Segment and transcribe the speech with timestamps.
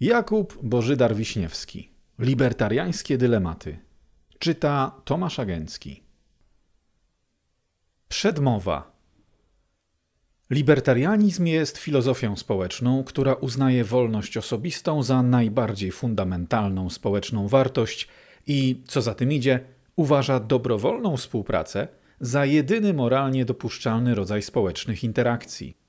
[0.00, 1.90] Jakub Bożydar Wiśniewski.
[2.18, 3.78] Libertariańskie dylematy.
[4.38, 6.02] Czyta Tomasz Agencki.
[8.08, 8.92] Przedmowa.
[10.50, 18.08] Libertarianizm jest filozofią społeczną, która uznaje wolność osobistą za najbardziej fundamentalną społeczną wartość
[18.46, 19.60] i, co za tym idzie,
[19.96, 21.88] uważa dobrowolną współpracę
[22.20, 25.79] za jedyny moralnie dopuszczalny rodzaj społecznych interakcji.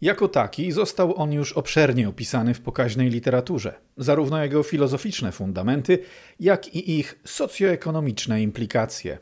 [0.00, 5.98] Jako taki został on już obszernie opisany w pokaźnej literaturze, zarówno jego filozoficzne fundamenty,
[6.40, 9.18] jak i ich socjoekonomiczne implikacje.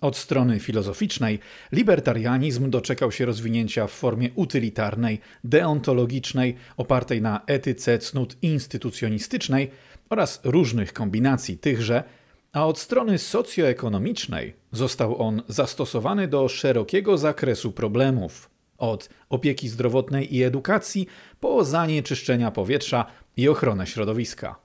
[0.00, 1.38] Od strony filozoficznej
[1.72, 9.70] libertarianizm doczekał się rozwinięcia w formie utylitarnej, deontologicznej, opartej na etyce cnót instytucjonistycznej
[10.10, 12.04] oraz różnych kombinacji tychże,
[12.52, 20.42] a od strony socjoekonomicznej został on zastosowany do szerokiego zakresu problemów od opieki zdrowotnej i
[20.42, 21.06] edukacji
[21.40, 23.06] po zanieczyszczenia powietrza
[23.36, 24.56] i ochronę środowiska.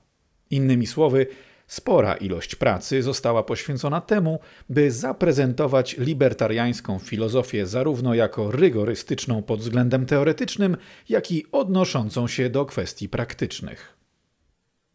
[0.50, 1.26] Innymi słowy,
[1.66, 10.06] spora ilość pracy została poświęcona temu, by zaprezentować libertariańską filozofię zarówno jako rygorystyczną pod względem
[10.06, 10.76] teoretycznym,
[11.08, 13.93] jak i odnoszącą się do kwestii praktycznych.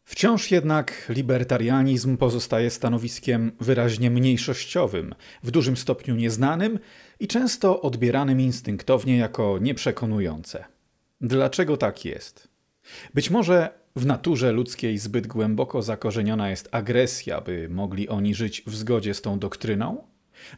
[0.10, 6.80] Wciąż jednak libertarianizm pozostaje stanowiskiem wyraźnie mniejszościowym, w dużym stopniu nieznanym
[7.20, 10.66] i często odbieranym instynktownie jako nieprzekonujące.
[11.22, 12.48] Dlaczego tak jest?
[13.14, 18.76] Być może w naturze ludzkiej zbyt głęboko zakorzeniona jest agresja, by mogli oni żyć w
[18.76, 20.08] zgodzie z tą doktryną?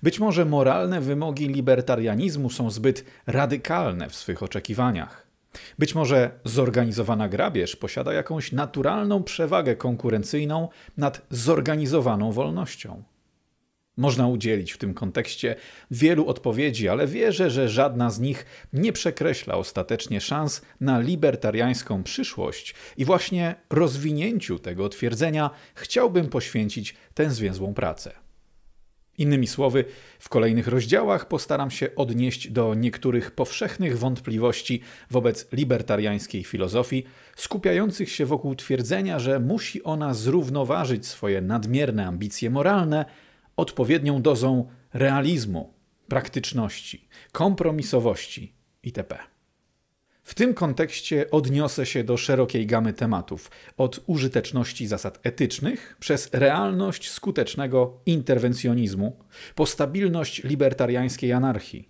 [0.03, 5.30] Być może moralne wymogi libertarianizmu są zbyt radykalne w swych oczekiwaniach.
[5.79, 13.03] Być może zorganizowana grabież posiada jakąś naturalną przewagę konkurencyjną nad zorganizowaną wolnością.
[13.97, 15.55] Można udzielić w tym kontekście
[15.91, 22.75] wielu odpowiedzi, ale wierzę, że żadna z nich nie przekreśla ostatecznie szans na libertariańską przyszłość
[22.97, 28.11] i właśnie rozwinięciu tego twierdzenia chciałbym poświęcić tę zwięzłą pracę.
[29.21, 29.85] Innymi słowy,
[30.19, 34.81] w kolejnych rozdziałach postaram się odnieść do niektórych powszechnych wątpliwości
[35.11, 37.03] wobec libertariańskiej filozofii,
[37.35, 43.05] skupiających się wokół twierdzenia, że musi ona zrównoważyć swoje nadmierne ambicje moralne
[43.57, 45.73] odpowiednią dozą realizmu,
[46.07, 48.53] praktyczności, kompromisowości
[48.83, 49.17] itp.
[50.31, 57.09] W tym kontekście odniosę się do szerokiej gamy tematów, od użyteczności zasad etycznych przez realność
[57.09, 59.19] skutecznego interwencjonizmu
[59.55, 61.89] po stabilność libertariańskiej anarchii.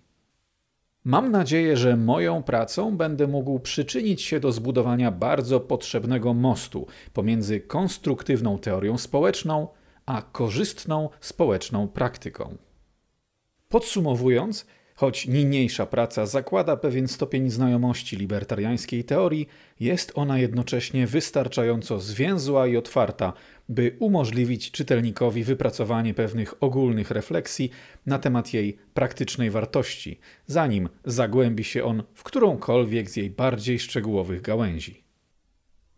[1.04, 7.60] Mam nadzieję, że moją pracą będę mógł przyczynić się do zbudowania bardzo potrzebnego mostu pomiędzy
[7.60, 9.68] konstruktywną teorią społeczną
[10.06, 12.56] a korzystną społeczną praktyką.
[13.68, 14.66] Podsumowując,
[15.02, 19.48] choć niniejsza praca zakłada pewien stopień znajomości libertariańskiej teorii,
[19.80, 23.32] jest ona jednocześnie wystarczająco zwięzła i otwarta,
[23.68, 27.70] by umożliwić czytelnikowi wypracowanie pewnych ogólnych refleksji
[28.06, 34.42] na temat jej praktycznej wartości, zanim zagłębi się on w którąkolwiek z jej bardziej szczegółowych
[34.42, 35.01] gałęzi.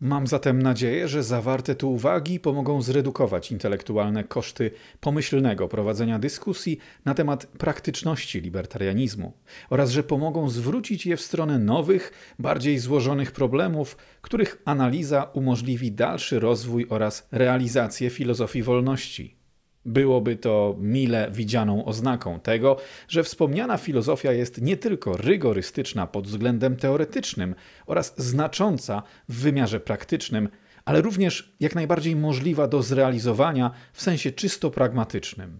[0.05, 7.13] Mam zatem nadzieję, że zawarte tu uwagi pomogą zredukować intelektualne koszty pomyślnego prowadzenia dyskusji na
[7.13, 9.33] temat praktyczności libertarianizmu
[9.69, 16.39] oraz że pomogą zwrócić je w stronę nowych, bardziej złożonych problemów, których analiza umożliwi dalszy
[16.39, 19.34] rozwój oraz realizację filozofii wolności.
[19.85, 26.75] Byłoby to mile widzianą oznaką tego, że wspomniana filozofia jest nie tylko rygorystyczna pod względem
[26.75, 30.49] teoretycznym oraz znacząca w wymiarze praktycznym,
[30.85, 35.59] ale również jak najbardziej możliwa do zrealizowania w sensie czysto pragmatycznym.